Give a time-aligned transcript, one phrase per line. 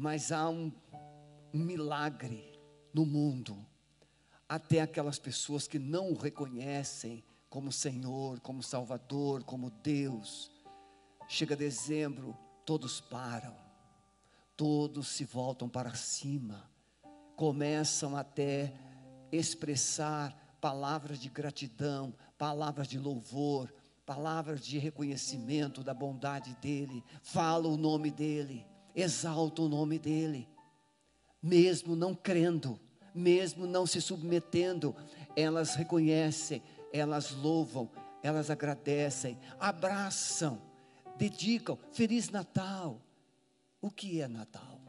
[0.00, 0.70] Mas há um,
[1.52, 2.56] milagre
[2.94, 3.66] no mundo,
[4.48, 10.52] até aquelas pessoas que não o reconhecem como Senhor, como Salvador, como Deus.
[11.26, 13.56] Chega dezembro, todos param,
[14.56, 16.70] todos se voltam para cima,
[17.34, 18.72] começam até
[19.32, 23.74] expressar palavras de gratidão, palavras de louvor,
[24.06, 28.64] palavras de reconhecimento da bondade dEle, fala o nome dEle,
[29.00, 30.48] exalta o nome dEle,
[31.42, 32.78] mesmo não crendo,
[33.14, 34.94] mesmo não se submetendo,
[35.36, 37.88] elas reconhecem, elas louvam,
[38.22, 40.60] elas agradecem, abraçam,
[41.16, 41.78] dedicam.
[41.92, 43.00] Feliz Natal.
[43.80, 44.80] O que é Natal?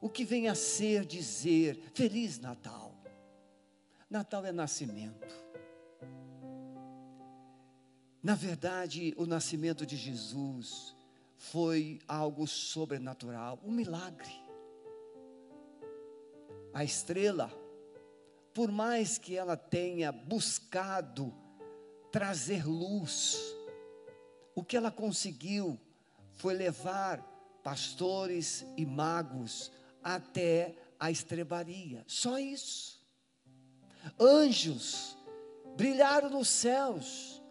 [0.00, 2.94] O que vem a ser dizer Feliz Natal?
[4.08, 5.34] Natal é nascimento.
[8.22, 10.93] Na verdade, o nascimento de Jesus
[11.50, 14.32] foi algo sobrenatural, um milagre.
[16.72, 17.52] A estrela,
[18.52, 21.34] por mais que ela tenha buscado
[22.10, 23.54] trazer luz,
[24.54, 25.78] o que ela conseguiu
[26.32, 27.22] foi levar
[27.62, 29.70] pastores e magos
[30.02, 32.04] até a estrebaria.
[32.06, 33.04] Só isso.
[34.18, 35.16] Anjos
[35.76, 37.42] brilharam nos céus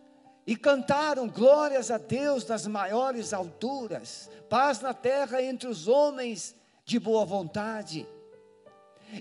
[0.45, 6.55] e cantaram glórias a Deus nas maiores alturas, paz na terra entre os homens
[6.85, 8.05] de boa vontade.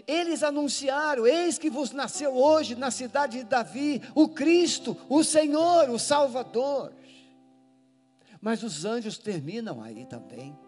[0.07, 5.91] Eles anunciaram: Eis que vos nasceu hoje na cidade de Davi o Cristo, o Senhor,
[5.91, 6.93] o Salvador.
[8.41, 10.59] Mas os anjos terminam aí também.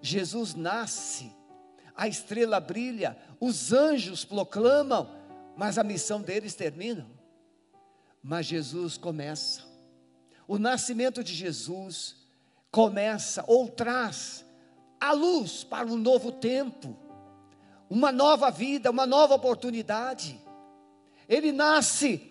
[0.00, 1.30] Jesus nasce,
[1.94, 5.10] a estrela brilha, os anjos proclamam,
[5.56, 7.06] mas a missão deles termina.
[8.22, 9.62] Mas Jesus começa.
[10.46, 12.16] O nascimento de Jesus
[12.70, 14.44] começa ou traz
[15.00, 16.96] a luz para um novo tempo,
[17.88, 20.38] uma nova vida, uma nova oportunidade.
[21.28, 22.30] Ele nasce,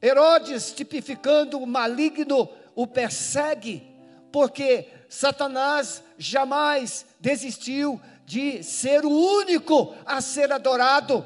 [0.00, 3.86] Herodes, tipificando o maligno, o persegue,
[4.32, 11.24] porque Satanás jamais desistiu de ser o único a ser adorado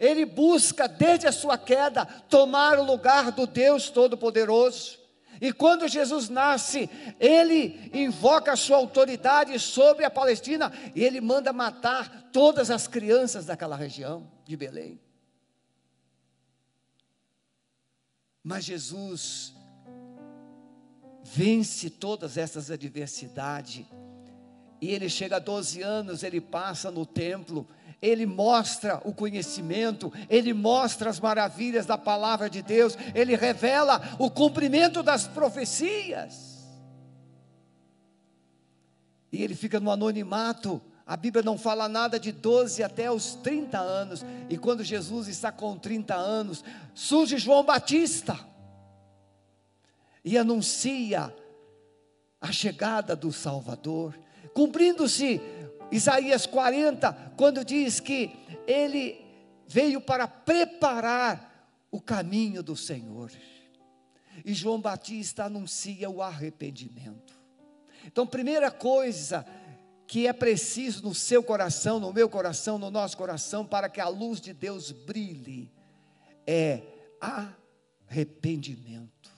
[0.00, 4.98] ele busca desde a sua queda tomar o lugar do Deus Todo-Poderoso.
[5.38, 6.88] E quando Jesus nasce,
[7.18, 13.44] ele invoca a sua autoridade sobre a Palestina e ele manda matar todas as crianças
[13.44, 14.98] daquela região de Belém.
[18.42, 19.54] Mas Jesus
[21.22, 23.84] vence todas essas adversidades.
[24.80, 27.68] E ele chega a 12 anos, ele passa no templo
[28.02, 34.30] ele mostra o conhecimento, ele mostra as maravilhas da palavra de Deus, ele revela o
[34.30, 36.50] cumprimento das profecias.
[39.32, 40.80] E ele fica no anonimato.
[41.06, 44.24] A Bíblia não fala nada de 12 até os 30 anos.
[44.48, 48.38] E quando Jesus está com 30 anos, surge João Batista
[50.24, 51.34] e anuncia
[52.40, 54.18] a chegada do Salvador,
[54.54, 55.40] cumprindo-se
[55.90, 58.30] Isaías 40, quando diz que
[58.66, 59.24] ele
[59.66, 63.30] veio para preparar o caminho do Senhor.
[64.44, 67.38] E João Batista anuncia o arrependimento.
[68.06, 69.44] Então, primeira coisa
[70.06, 74.08] que é preciso no seu coração, no meu coração, no nosso coração, para que a
[74.08, 75.70] luz de Deus brilhe,
[76.46, 76.82] é
[78.08, 79.30] arrependimento.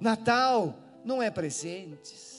[0.00, 2.37] Natal não é presentes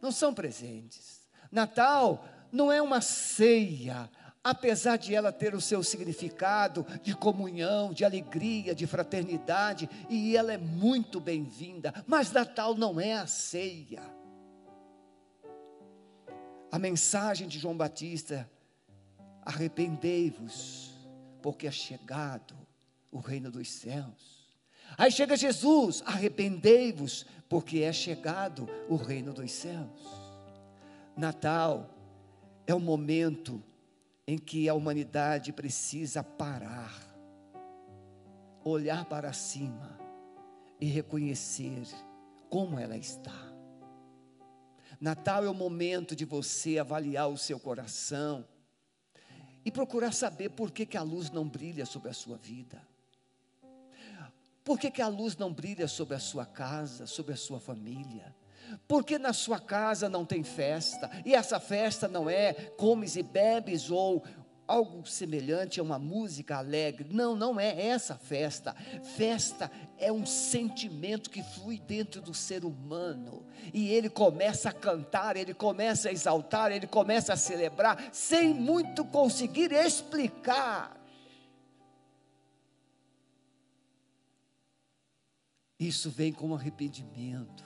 [0.00, 1.26] não são presentes.
[1.50, 4.10] Natal não é uma ceia,
[4.42, 10.52] apesar de ela ter o seu significado de comunhão, de alegria, de fraternidade, e ela
[10.52, 14.02] é muito bem-vinda, mas Natal não é a ceia.
[16.70, 18.48] A mensagem de João Batista:
[19.42, 20.92] arrependei-vos,
[21.42, 22.54] porque é chegado
[23.10, 24.37] o reino dos céus.
[24.96, 30.28] Aí chega Jesus, arrependei-vos, porque é chegado o reino dos céus.
[31.16, 31.90] Natal
[32.66, 33.62] é o momento
[34.26, 36.94] em que a humanidade precisa parar,
[38.62, 39.98] olhar para cima
[40.80, 41.86] e reconhecer
[42.50, 43.48] como ela está.
[45.00, 48.44] Natal é o momento de você avaliar o seu coração
[49.64, 52.80] e procurar saber por que, que a luz não brilha sobre a sua vida.
[54.68, 58.36] Por que, que a luz não brilha sobre a sua casa, sobre a sua família?
[58.86, 61.10] Por que na sua casa não tem festa?
[61.24, 64.22] E essa festa não é comes e bebes ou
[64.66, 67.08] algo semelhante a uma música alegre.
[67.10, 68.76] Não, não é essa festa.
[69.16, 73.46] Festa é um sentimento que flui dentro do ser humano.
[73.72, 79.02] E ele começa a cantar, ele começa a exaltar, ele começa a celebrar, sem muito
[79.02, 80.98] conseguir explicar.
[85.78, 87.64] Isso vem com arrependimento.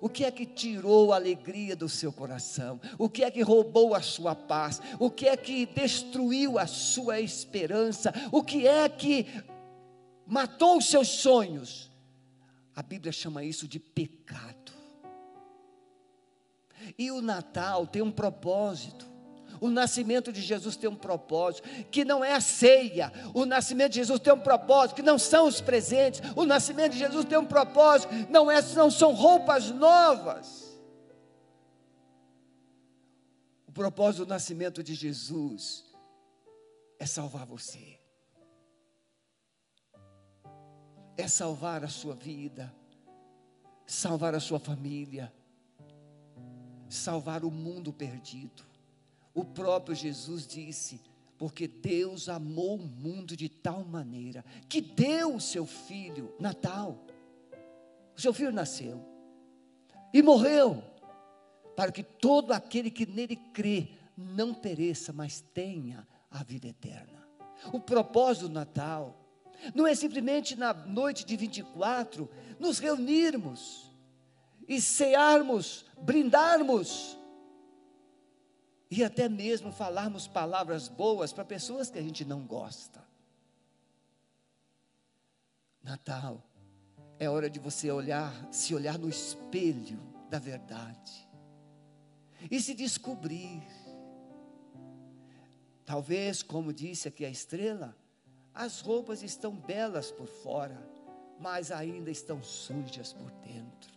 [0.00, 2.80] O que é que tirou a alegria do seu coração?
[2.98, 4.80] O que é que roubou a sua paz?
[4.98, 8.12] O que é que destruiu a sua esperança?
[8.32, 9.26] O que é que
[10.26, 11.90] matou os seus sonhos?
[12.74, 14.72] A Bíblia chama isso de pecado.
[16.98, 19.13] E o Natal tem um propósito.
[19.60, 23.12] O nascimento de Jesus tem um propósito, que não é a ceia.
[23.32, 26.20] O nascimento de Jesus tem um propósito, que não são os presentes.
[26.36, 30.64] O nascimento de Jesus tem um propósito, não, é, não são roupas novas.
[33.66, 35.84] O propósito do nascimento de Jesus
[36.98, 37.98] é salvar você,
[41.16, 42.72] é salvar a sua vida,
[43.86, 45.32] salvar a sua família,
[46.88, 48.73] salvar o mundo perdido.
[49.34, 51.00] O próprio Jesus disse:
[51.38, 57.04] porque Deus amou o mundo de tal maneira que deu o seu filho, Natal.
[58.16, 59.04] O seu filho nasceu
[60.12, 60.82] e morreu,
[61.74, 67.26] para que todo aquele que nele crê não pereça, mas tenha a vida eterna.
[67.72, 69.20] O propósito do Natal
[69.74, 73.90] não é simplesmente na noite de 24 nos reunirmos
[74.68, 77.18] e cearmos, brindarmos
[78.96, 83.02] e até mesmo falarmos palavras boas para pessoas que a gente não gosta.
[85.82, 86.40] Natal
[87.18, 89.98] é hora de você olhar, se olhar no espelho
[90.30, 91.28] da verdade
[92.48, 93.64] e se descobrir.
[95.84, 97.96] Talvez, como disse aqui a estrela,
[98.54, 100.80] as roupas estão belas por fora,
[101.40, 103.92] mas ainda estão sujas por dentro.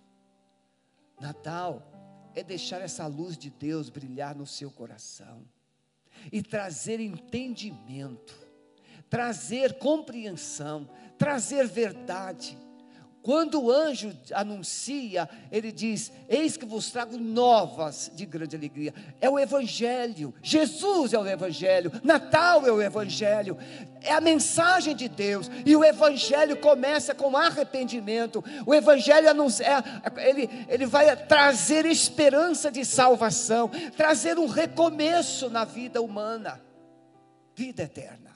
[1.21, 1.96] Natal
[2.39, 5.43] é deixar essa luz de Deus brilhar no seu coração
[6.31, 8.37] e trazer entendimento,
[9.09, 10.87] trazer compreensão,
[11.17, 12.55] trazer verdade
[13.27, 18.93] quando o anjo anuncia, ele diz: Eis que vos trago novas de grande alegria.
[19.19, 23.57] É o Evangelho, Jesus é o Evangelho, Natal é o Evangelho,
[24.01, 25.51] é a mensagem de Deus.
[25.65, 28.41] E o Evangelho começa com arrependimento.
[28.65, 35.65] O Evangelho anuncia, é, ele, ele vai trazer esperança de salvação, trazer um recomeço na
[35.65, 36.61] vida humana,
[37.53, 38.26] vida eterna.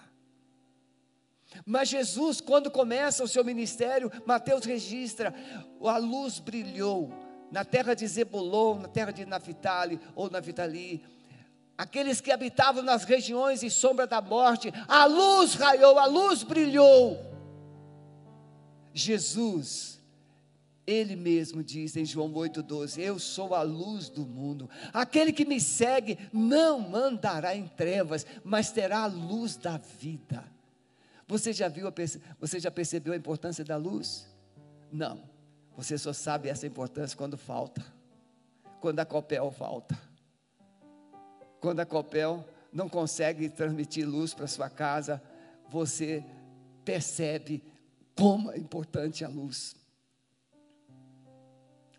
[1.66, 5.34] Mas Jesus, quando começa o seu ministério, Mateus registra:
[5.84, 7.12] a luz brilhou
[7.52, 11.04] na terra de Zebulon, na terra de Naphtali ou Naphtali.
[11.78, 17.20] Aqueles que habitavam nas regiões e sombra da morte, a luz raiou, a luz brilhou.
[18.94, 20.00] Jesus,
[20.86, 24.70] ele mesmo diz em João 8,12: Eu sou a luz do mundo.
[24.94, 30.44] Aquele que me segue não andará em trevas, mas terá a luz da vida.
[31.32, 31.88] Você já viu,
[32.42, 34.28] você já percebeu a importância da luz?
[34.92, 35.24] Não.
[35.78, 37.82] Você só sabe essa importância quando falta.
[38.82, 39.98] Quando a Copel falta.
[41.62, 45.24] Quando a Copel não consegue transmitir luz para sua casa,
[45.70, 46.22] você
[46.84, 47.64] percebe
[48.14, 49.74] como é importante a luz.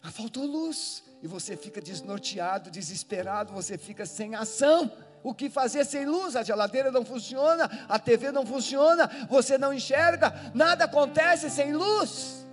[0.03, 4.93] Ah, faltou luz, e você fica desnorteado, desesperado, você fica sem ação
[5.23, 9.73] o que fazer sem luz, a geladeira não funciona, a TV não funciona, você não
[9.73, 12.47] enxerga, nada acontece sem luz.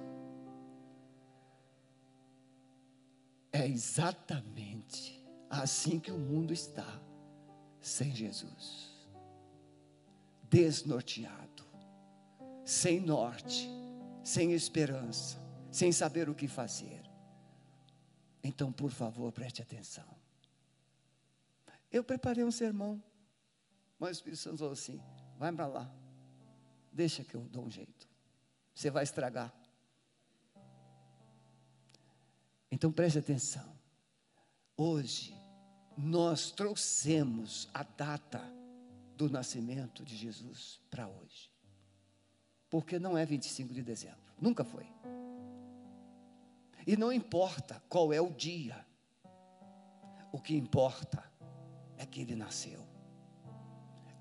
[3.52, 6.86] É exatamente assim que o mundo está,
[7.82, 8.90] sem Jesus,
[10.44, 11.66] desnorteado,
[12.64, 13.70] sem norte,
[14.24, 15.38] sem esperança,
[15.72, 17.02] sem saber o que fazer.
[18.44, 20.06] Então, por favor, preste atenção.
[21.92, 23.02] Eu preparei um sermão,
[23.98, 25.02] mas o Espírito Santo falou assim:
[25.38, 25.92] vai para lá,
[26.92, 28.08] deixa que eu dou um jeito,
[28.74, 29.54] você vai estragar.
[32.72, 33.78] Então preste atenção.
[34.78, 35.36] Hoje,
[35.98, 38.42] nós trouxemos a data
[39.16, 41.52] do nascimento de Jesus para hoje.
[42.70, 44.88] Porque não é 25 de dezembro, nunca foi.
[46.88, 48.86] E não importa qual é o dia,
[50.32, 51.29] o que importa
[52.00, 52.80] é que ele nasceu.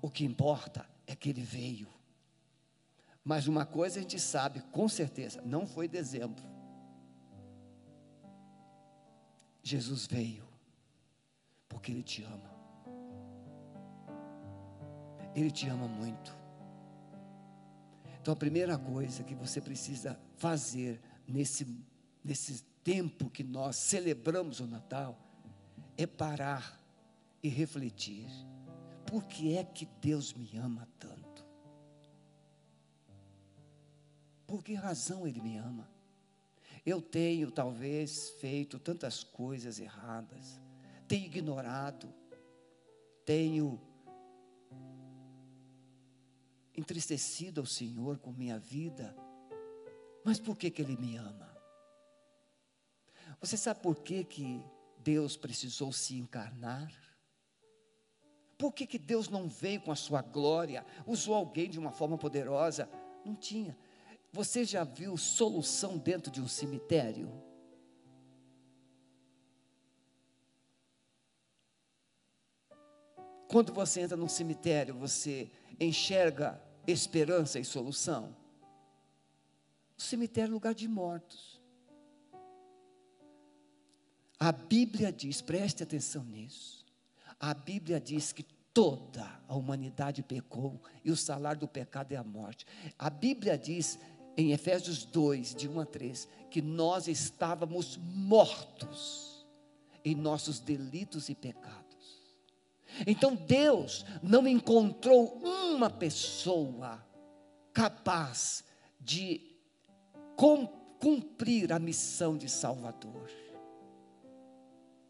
[0.01, 1.87] O que importa é que ele veio.
[3.23, 6.43] Mas uma coisa a gente sabe com certeza, não foi dezembro.
[9.63, 10.47] Jesus veio
[11.67, 12.59] porque ele te ama.
[15.33, 16.37] Ele te ama muito.
[18.21, 21.65] Então a primeira coisa que você precisa fazer nesse,
[22.23, 25.17] nesse tempo que nós celebramos o Natal
[25.97, 26.78] é parar
[27.41, 28.29] e refletir.
[29.05, 31.45] Por que é que Deus me ama tanto?
[34.45, 35.89] Por que razão Ele me ama?
[36.85, 40.59] Eu tenho talvez feito tantas coisas erradas,
[41.07, 42.13] tenho ignorado,
[43.25, 43.79] tenho
[46.75, 49.15] entristecido ao Senhor com minha vida,
[50.23, 51.49] mas por que, que Ele me ama?
[53.39, 54.63] Você sabe por que, que
[54.97, 56.91] Deus precisou se encarnar?
[58.59, 60.85] Por que, que Deus não veio com a sua glória?
[61.07, 62.89] Usou alguém de uma forma poderosa?
[63.23, 63.75] Não tinha.
[64.33, 67.31] Você já viu solução dentro de um cemitério?
[73.47, 75.49] Quando você entra num cemitério, você
[75.79, 78.35] enxerga esperança e solução?
[79.97, 81.61] O cemitério é lugar de mortos.
[84.37, 86.78] A Bíblia diz, preste atenção nisso.
[87.39, 88.43] A Bíblia diz que
[88.73, 92.65] toda a humanidade pecou e o salário do pecado é a morte.
[92.97, 93.97] A Bíblia diz
[94.35, 99.45] em Efésios 2, de 1 a 3, que nós estávamos mortos
[100.03, 101.79] em nossos delitos e pecados.
[103.05, 107.05] Então Deus não encontrou uma pessoa
[107.73, 108.63] capaz
[108.99, 109.55] de
[110.99, 113.29] cumprir a missão de Salvador.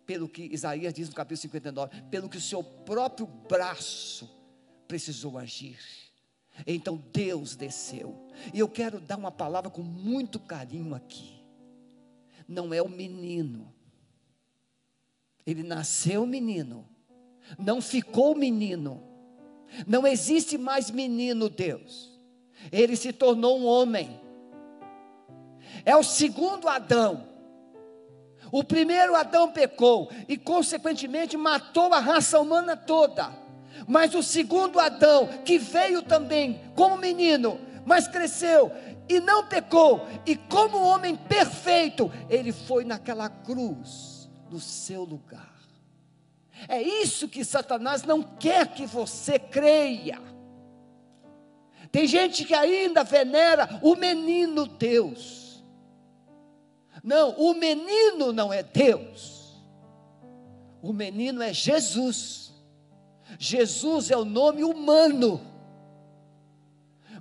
[0.09, 4.27] Pelo que Isaías diz no capítulo 59, pelo que o seu próprio braço
[4.87, 5.77] precisou agir.
[6.65, 8.27] Então Deus desceu.
[8.51, 11.39] E eu quero dar uma palavra com muito carinho aqui.
[12.47, 13.71] Não é o menino.
[15.45, 16.89] Ele nasceu menino.
[17.55, 19.03] Não ficou menino.
[19.85, 22.19] Não existe mais menino Deus.
[22.71, 24.19] Ele se tornou um homem.
[25.85, 27.28] É o segundo Adão.
[28.51, 33.29] O primeiro Adão pecou e, consequentemente, matou a raça humana toda.
[33.87, 38.71] Mas o segundo Adão, que veio também como menino, mas cresceu
[39.07, 45.49] e não pecou, e como homem perfeito, ele foi naquela cruz, no seu lugar.
[46.67, 50.21] É isso que Satanás não quer que você creia.
[51.91, 55.38] Tem gente que ainda venera o menino Deus.
[57.03, 59.39] Não, o menino não é Deus.
[60.81, 62.53] O menino é Jesus.
[63.37, 65.41] Jesus é o nome humano.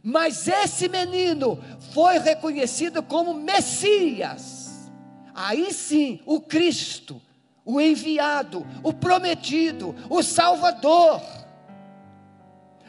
[0.02, 4.90] Mas esse menino foi reconhecido como Messias.
[5.34, 7.20] Aí sim, o Cristo,
[7.64, 11.20] o enviado, o prometido, o Salvador.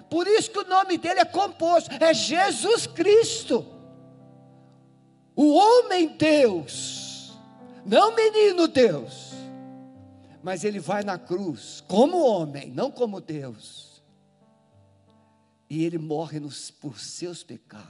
[0.09, 3.65] Por isso que o nome dele é composto, é Jesus Cristo.
[5.39, 7.31] O homem Deus,
[7.85, 9.29] não menino Deus
[10.41, 14.01] mas ele vai na cruz como homem, não como Deus.
[15.69, 17.87] E ele morre nos, por seus pecados.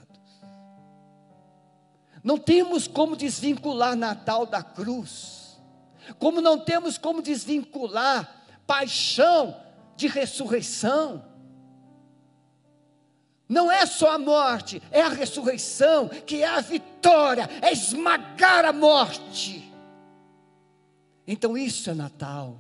[2.23, 5.57] Não temos como desvincular Natal da cruz,
[6.17, 9.55] como não temos como desvincular paixão
[9.95, 11.23] de ressurreição.
[13.49, 18.71] Não é só a morte, é a ressurreição, que é a vitória, é esmagar a
[18.71, 19.73] morte.
[21.25, 22.57] Então isso é Natal.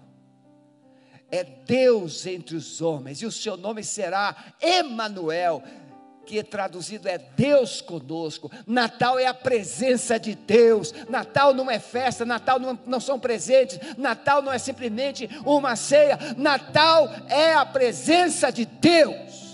[1.31, 5.61] É Deus entre os homens, e o seu nome será Emanuel,
[6.25, 8.51] que é traduzido é Deus conosco.
[8.65, 10.91] Natal é a presença de Deus.
[11.07, 16.17] Natal não é festa, Natal não, não são presentes, Natal não é simplesmente uma ceia.
[16.35, 19.48] Natal é a presença de Deus.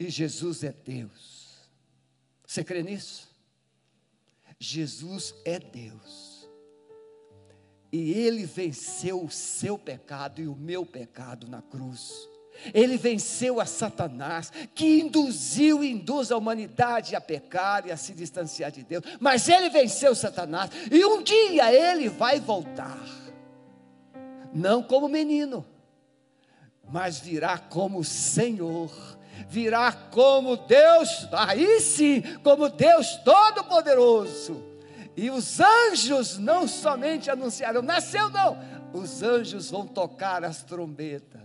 [0.00, 1.68] E Jesus é Deus.
[2.46, 3.28] Você crê nisso?
[4.58, 6.48] Jesus é Deus.
[7.92, 12.26] E ele venceu o seu pecado e o meu pecado na cruz.
[12.72, 18.14] Ele venceu a Satanás, que induziu e induz a humanidade a pecar e a se
[18.14, 19.04] distanciar de Deus.
[19.20, 23.02] Mas ele venceu Satanás, e um dia ele vai voltar.
[24.52, 25.64] Não como menino,
[26.90, 28.90] mas virá como Senhor,
[29.48, 34.70] virá como Deus, aí sim, como Deus Todo-Poderoso
[35.16, 38.58] e os anjos não somente anunciaram, nasceu não,
[38.92, 41.40] os anjos vão tocar as trombetas.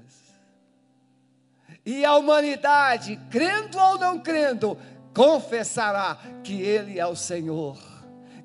[1.86, 4.78] E a humanidade, crendo ou não crendo,
[5.14, 7.78] confessará que Ele é o Senhor,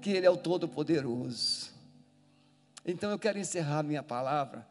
[0.00, 1.71] que Ele é o Todo-Poderoso.
[2.85, 4.66] Então eu quero encerrar minha palavra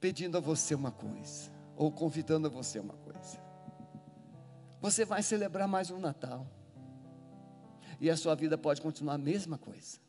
[0.00, 1.52] pedindo a você uma coisa.
[1.76, 3.01] ou convidando você a uma coisa.
[4.82, 6.44] Você vai celebrar mais um Natal.
[8.00, 10.00] E a sua vida pode continuar a mesma coisa.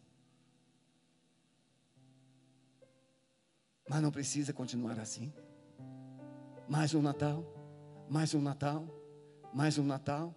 [3.88, 5.32] Mas não precisa continuar assim.
[6.68, 7.46] Mais um Natal,
[8.10, 8.88] mais um Natal,
[9.54, 10.34] mais um Natal,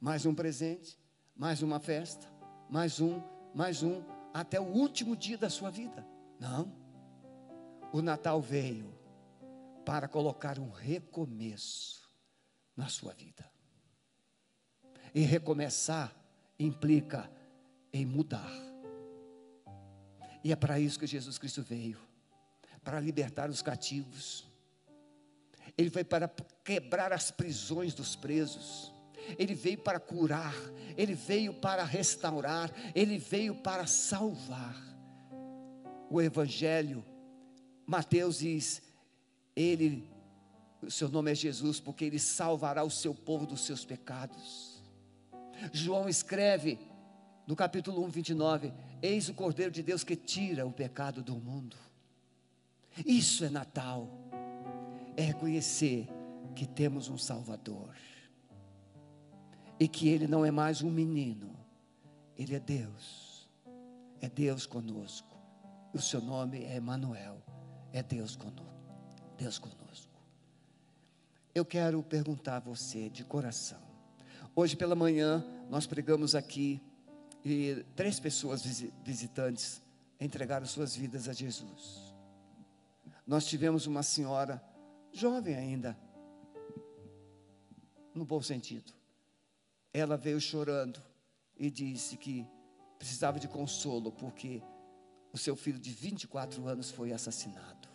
[0.00, 0.98] mais um presente,
[1.36, 2.26] mais uma festa,
[2.68, 3.22] mais um,
[3.54, 4.02] mais um,
[4.34, 6.04] até o último dia da sua vida.
[6.40, 6.72] Não.
[7.92, 8.92] O Natal veio
[9.84, 12.10] para colocar um recomeço
[12.76, 13.55] na sua vida.
[15.16, 16.14] E recomeçar
[16.58, 17.28] implica
[17.92, 18.52] em mudar.
[20.44, 21.98] E é para isso que Jesus Cristo veio
[22.84, 24.46] para libertar os cativos.
[25.76, 26.30] Ele veio para
[26.62, 28.92] quebrar as prisões dos presos.
[29.38, 30.54] Ele veio para curar,
[30.96, 34.76] ele veio para restaurar, ele veio para salvar.
[36.10, 37.02] O evangelho
[37.86, 38.82] Mateus diz:
[39.54, 40.08] ele
[40.82, 44.75] o seu nome é Jesus, porque ele salvará o seu povo dos seus pecados.
[45.72, 46.78] João escreve
[47.46, 51.76] no capítulo 1, 29: Eis o Cordeiro de Deus que tira o pecado do mundo.
[53.04, 54.08] Isso é Natal,
[55.16, 56.08] é reconhecer
[56.54, 57.94] que temos um Salvador
[59.78, 61.54] e que Ele não é mais um menino,
[62.36, 63.48] Ele é Deus,
[64.20, 65.36] é Deus conosco.
[65.92, 67.42] O seu nome é Emanuel,
[67.92, 68.66] é Deus conosco.
[69.36, 70.16] Deus conosco.
[71.54, 73.85] Eu quero perguntar a você de coração.
[74.58, 76.82] Hoje pela manhã nós pregamos aqui
[77.44, 78.62] e três pessoas
[79.04, 79.82] visitantes
[80.18, 82.14] entregaram suas vidas a Jesus.
[83.26, 84.64] Nós tivemos uma senhora
[85.12, 85.94] jovem ainda,
[88.14, 88.94] no bom sentido.
[89.92, 91.02] Ela veio chorando
[91.58, 92.48] e disse que
[92.98, 94.62] precisava de consolo porque
[95.34, 97.90] o seu filho de 24 anos foi assassinado.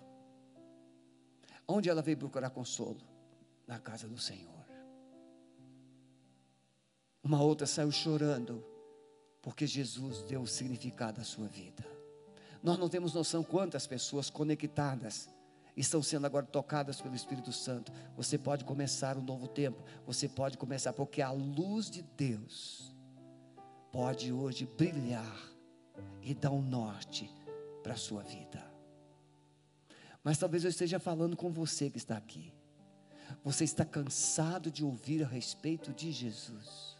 [1.67, 3.01] Onde ela veio procurar consolo?
[3.65, 4.60] Na casa do Senhor.
[7.31, 8.61] Uma outra saiu chorando,
[9.41, 11.81] porque Jesus deu o significado à sua vida.
[12.61, 15.29] Nós não temos noção quantas pessoas conectadas
[15.77, 17.89] estão sendo agora tocadas pelo Espírito Santo.
[18.17, 22.93] Você pode começar um novo tempo, você pode começar, porque a luz de Deus
[23.93, 25.41] pode hoje brilhar
[26.21, 27.33] e dar um norte
[27.81, 28.61] para a sua vida.
[30.21, 32.53] Mas talvez eu esteja falando com você que está aqui.
[33.41, 36.90] Você está cansado de ouvir a respeito de Jesus.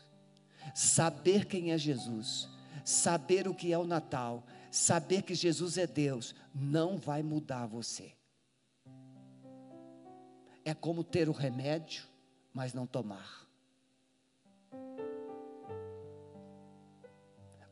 [0.74, 2.48] Saber quem é Jesus,
[2.86, 8.14] saber o que é o Natal, saber que Jesus é Deus, não vai mudar você.
[10.64, 12.06] É como ter o remédio,
[12.54, 13.48] mas não tomar.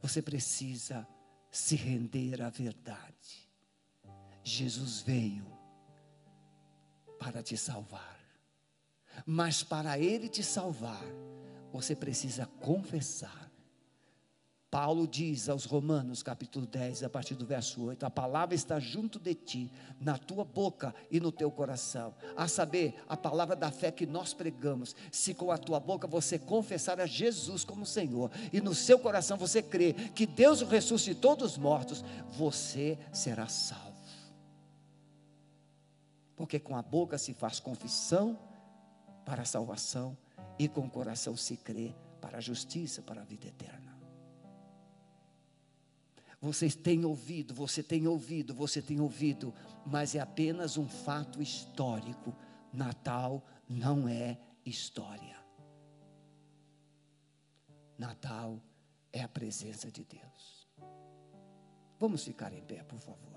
[0.01, 1.07] Você precisa
[1.51, 3.49] se render à verdade.
[4.43, 5.45] Jesus veio
[7.19, 8.17] para te salvar.
[9.25, 11.03] Mas para ele te salvar,
[11.71, 13.49] você precisa confessar.
[14.71, 19.17] Paulo diz aos Romanos, capítulo 10, a partir do verso 8: A palavra está junto
[19.17, 22.13] de ti, na tua boca e no teu coração.
[22.37, 24.95] A saber, a palavra da fé que nós pregamos.
[25.11, 29.37] Se com a tua boca você confessar a Jesus como Senhor, e no seu coração
[29.37, 33.89] você crer que Deus o ressuscitou dos mortos, você será salvo
[36.39, 38.39] porque com a boca se faz confissão
[39.25, 40.17] para a salvação
[40.59, 43.97] e com o coração se crê para a justiça, para a vida eterna.
[46.41, 49.53] Vocês têm ouvido, você tem ouvido, você tem ouvido,
[49.85, 52.35] mas é apenas um fato histórico.
[52.71, 55.37] Natal não é história.
[57.97, 58.61] Natal
[59.11, 60.69] é a presença de Deus.
[61.99, 63.33] Vamos ficar em pé, por favor.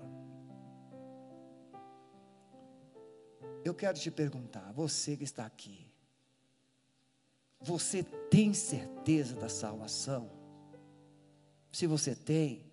[3.65, 5.92] Eu quero te perguntar, você que está aqui,
[7.63, 10.29] você tem certeza da salvação?
[11.71, 12.65] Se você tem,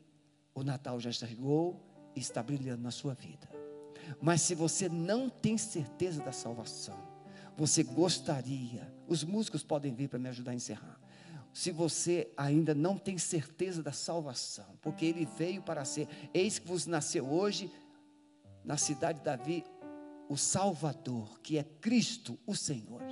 [0.54, 1.80] o Natal já chegou
[2.14, 3.48] e está brilhando na sua vida.
[4.20, 6.98] Mas se você não tem certeza da salvação,
[7.56, 11.00] você gostaria, os músicos podem vir para me ajudar a encerrar.
[11.52, 16.66] Se você ainda não tem certeza da salvação, porque ele veio para ser, eis que
[16.66, 17.70] vos nasceu hoje
[18.64, 19.64] na cidade de Davi
[20.28, 23.02] o Salvador, que é Cristo, o Senhor.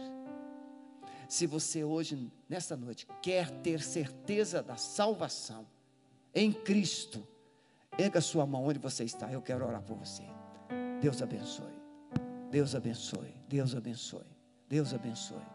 [1.29, 5.67] Se você hoje, nesta noite, quer ter certeza da salvação
[6.35, 7.27] em Cristo,
[7.99, 10.23] erga sua mão onde você está, eu quero orar por você.
[11.01, 11.79] Deus abençoe.
[12.51, 13.35] Deus abençoe.
[13.47, 14.27] Deus abençoe.
[14.69, 15.47] Deus abençoe.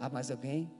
[0.00, 0.70] Há mais alguém?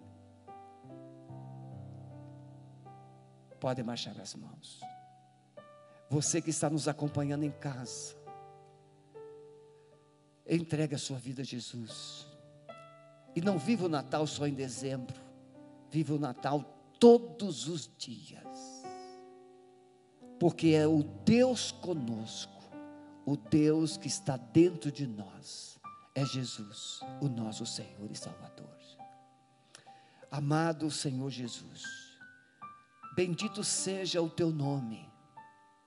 [3.60, 4.80] Pode marchar as mãos.
[6.10, 8.14] Você que está nos acompanhando em casa,
[10.46, 12.26] Entregue a sua vida a Jesus.
[13.34, 15.20] E não viva o Natal só em dezembro.
[15.90, 16.62] Viva o Natal
[16.98, 18.84] todos os dias.
[20.38, 22.62] Porque é o Deus conosco,
[23.24, 25.78] o Deus que está dentro de nós,
[26.14, 28.74] é Jesus, o nosso Senhor e Salvador.
[30.30, 31.84] Amado Senhor Jesus,
[33.14, 35.08] bendito seja o teu nome.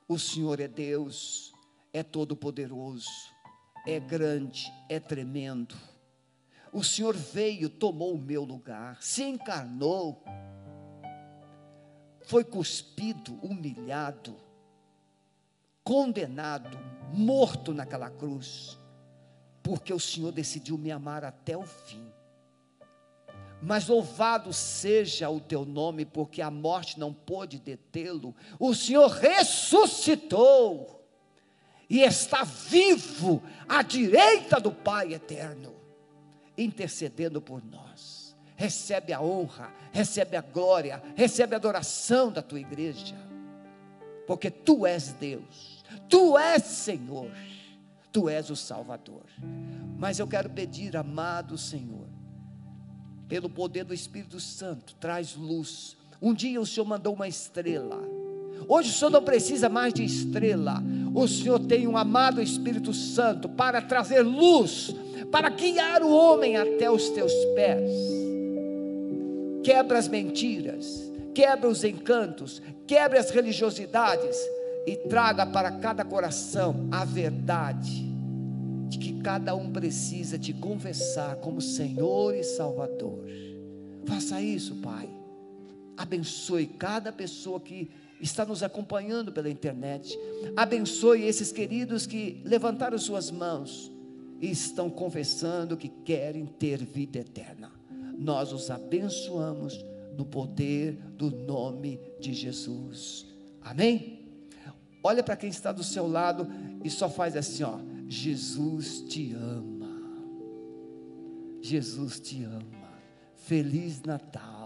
[0.08, 1.52] O Senhor é Deus,
[1.92, 3.10] é todo-poderoso,
[3.86, 5.76] é grande, é tremendo.
[6.78, 10.24] O Senhor veio, tomou o meu lugar, se encarnou,
[12.22, 14.36] foi cuspido, humilhado,
[15.84, 16.78] condenado,
[17.12, 18.78] morto naquela cruz,
[19.64, 22.08] porque o Senhor decidiu me amar até o fim.
[23.60, 28.36] Mas louvado seja o teu nome, porque a morte não pôde detê-lo.
[28.60, 31.04] O Senhor ressuscitou
[31.90, 35.77] e está vivo à direita do Pai eterno,
[36.58, 38.36] intercedendo por nós.
[38.56, 43.16] Recebe a honra, recebe a glória, recebe a adoração da tua igreja,
[44.26, 47.32] porque tu és Deus, tu és Senhor,
[48.12, 49.26] tu és o Salvador.
[49.98, 52.08] Mas eu quero pedir, amado Senhor,
[53.28, 55.96] pelo poder do Espírito Santo, traz luz.
[56.20, 58.17] Um dia o Senhor mandou uma estrela.
[58.68, 60.84] Hoje o Senhor não precisa mais de estrela.
[61.16, 64.94] O Senhor tem um amado Espírito Santo para trazer luz,
[65.32, 67.90] para guiar o homem até os teus pés.
[69.64, 74.38] Quebra as mentiras, quebra os encantos, quebra as religiosidades
[74.86, 78.06] e traga para cada coração a verdade
[78.88, 83.26] de que cada um precisa te confessar como Senhor e Salvador.
[84.06, 85.10] Faça isso, Pai.
[85.98, 90.18] Abençoe cada pessoa que está nos acompanhando pela internet.
[90.56, 93.92] Abençoe esses queridos que levantaram suas mãos
[94.40, 97.72] e estão confessando que querem ter vida eterna.
[98.18, 99.86] Nós os abençoamos
[100.18, 103.26] no poder do nome de Jesus.
[103.62, 104.18] Amém?
[105.04, 106.48] Olha para quem está do seu lado
[106.84, 107.80] e só faz assim, ó.
[108.10, 109.88] Jesus te ama.
[111.62, 112.88] Jesus te ama.
[113.36, 114.57] Feliz Natal.